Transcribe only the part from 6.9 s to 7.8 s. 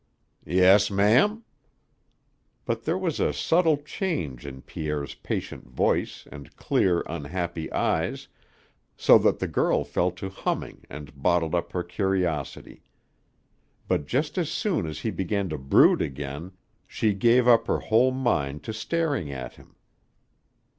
unhappy